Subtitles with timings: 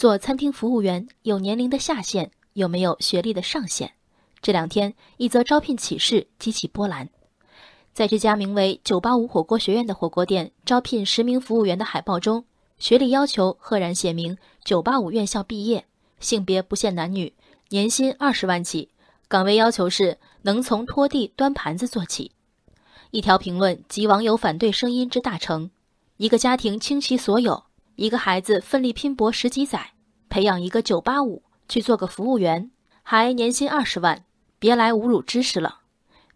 [0.00, 3.92] 做餐厅服务员有年龄的下限，有没有学历的上限？
[4.40, 7.10] 这两天，一则招聘启事激起波澜。
[7.92, 12.46] 在这家名为“九八五火锅学院”的火锅店招聘十名服务员的海报中，
[12.78, 15.84] 学历要求赫然写明“九八五院校毕业”，
[16.18, 17.34] 性别不限男女，
[17.68, 18.88] 年薪二十万起，
[19.28, 22.32] 岗位要求是能从拖地、端盘子做起。
[23.10, 25.70] 一条评论集网友反对声音之大成：
[26.16, 27.64] 一个家庭倾其所有，
[28.00, 29.90] 一个孩子奋力拼搏十几载，
[30.30, 32.70] 培养一个九八五去做个服务员，
[33.02, 34.24] 还年薪二十万。
[34.58, 35.80] 别来侮辱知识了。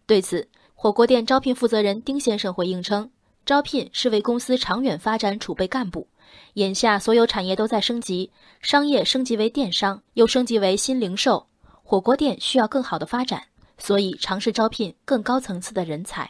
[0.05, 3.09] 对此，火锅店招聘负责人丁先生回应称
[3.47, 6.07] ：“招聘是为公司长远发展储备干部。
[6.53, 8.29] 眼下所有产业都在升级，
[8.61, 11.47] 商业升级为电商，又升级为新零售，
[11.81, 13.41] 火锅店需要更好的发展，
[13.79, 16.29] 所以尝试招聘更高层次的人才。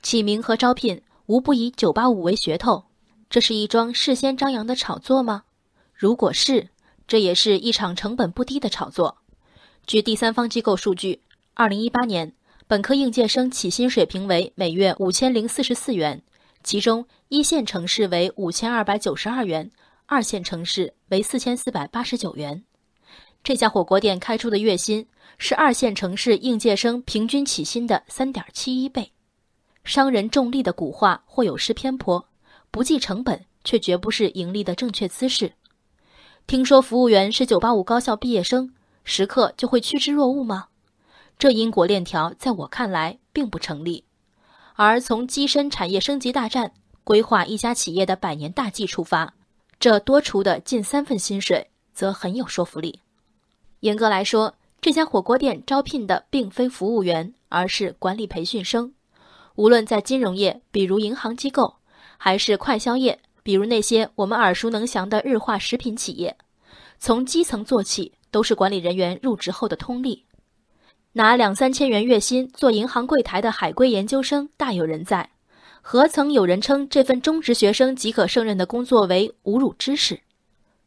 [0.00, 2.84] 起名和招聘无不以九八五为噱头，
[3.34, 5.42] 这是一桩事先张扬的炒作吗？
[5.92, 6.68] 如果是，
[7.08, 9.18] 这也是一场成本不低的炒作。”
[9.88, 11.20] 据第三方机构数据，
[11.54, 12.32] 二零一八年
[12.68, 16.22] 本科应届生起薪水平为每月五千零四十四元，
[16.62, 19.68] 其中一线城市为五千二百九十二元，
[20.06, 22.62] 二线城市为四千四百八十九元。
[23.42, 29.10] 这家火锅店开出的月薪是二线城市应届生平均起薪的三点七一倍。
[29.82, 32.28] 商人重利的古话或有失偏颇，
[32.74, 35.52] 不计成本却绝不是盈利的正确姿势。
[36.44, 38.74] 听说服务员是九八五高校毕业生。
[39.04, 40.66] 食客就会趋之若鹜吗？
[41.38, 44.02] 这因果链条在我看来并不成立。
[44.74, 46.72] 而从跻身产业升级大战、
[47.04, 49.34] 规划一家企业的百年大计出发，
[49.78, 52.98] 这多出的近三份薪水则很有说服力。
[53.80, 58.92] 严格来说，这家火锅店招聘的并非服务员，而是管理培训生。
[59.54, 61.76] 无论在金融业，比如银行机构，
[62.16, 66.36] 还是快消业，比如那些我们耳熟能详的日化食品企业，
[66.98, 68.12] 从基层做起。
[68.34, 70.24] 都是管理人员入职后的通例，
[71.12, 75.30] 拿两三千元月薪做银行柜台的海归研究生大有人在，
[75.80, 80.20] 何曾有人称这份中职学生即可胜任的工作为侮辱知识？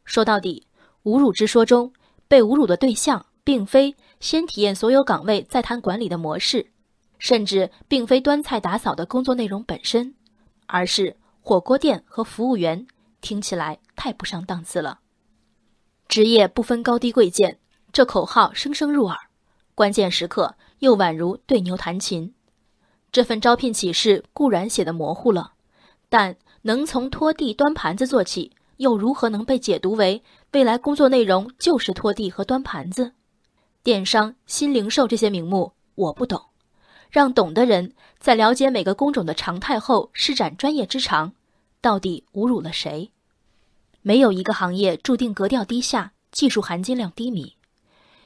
[0.04, 0.66] 说到底，
[1.04, 1.90] 侮辱之说中
[2.28, 6.66] 被侮辱的对象，并非先体验所有岗位再谈管理的模式，
[7.18, 10.14] 甚至并非端菜打扫的工作内容本身，
[10.68, 12.86] 而是火锅店和服务员，
[13.20, 15.00] 听起来太不上档次了。
[16.06, 17.58] 职业不分高低贵贱，
[17.92, 19.18] 这口号声声入耳，
[19.74, 22.32] 关键时刻又宛如对牛弹琴。
[23.10, 25.54] 这份招聘启事固然写的模糊了，
[26.08, 33.12] 但能从拖地端盘子做起，又如何能被解读为未来工作内容就是拖地和端盘子？
[33.82, 36.42] 电商、新零售这些名目我不懂，
[37.10, 41.32] 让懂的人在了解每个工种的常态后施展专业之长，
[41.80, 43.10] 到底侮辱了谁？
[44.02, 47.54] 没有一个行业注定格调低下、技术含金量低迷。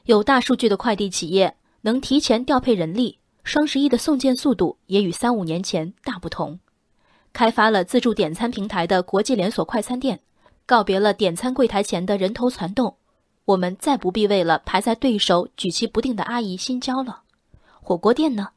[0.05, 6.59] 有大数据的快递企业能提前调配人力，双十一的送件速度也与三五年前大不同。
[7.31, 10.19] 开发了自助点餐平台的国际连锁快餐店，
[10.65, 12.97] 告别了点餐柜台前的人头攒动，
[13.45, 17.21] 我们再不必为了排在对手举棋不定的阿姨心焦了。
[17.81, 18.49] 火锅店呢，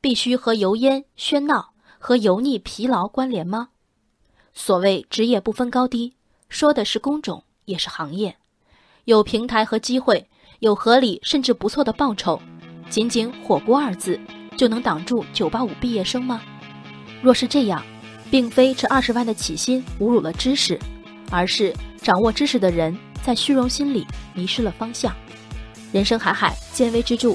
[0.00, 3.68] 必须和油烟喧闹和油腻疲劳关联吗？
[4.52, 6.14] 所谓职业不分高低。
[6.48, 8.36] 说的是工种，也是行业，
[9.04, 10.28] 有平台和机会，
[10.58, 12.38] 有合理甚至不错的报酬，
[12.90, 14.20] 仅仅“火锅”二字
[14.54, 16.42] 就能挡住九八五毕业生吗？
[17.22, 17.82] 若是这样，
[18.30, 20.78] 并非这二十万的起薪侮辱了知识，
[21.30, 25.16] 而是掌握知识的人在虚荣心里迷失了方向。
[25.90, 27.34] 人生海海，见微知著。